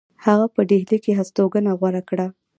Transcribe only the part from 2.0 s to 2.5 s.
کړه.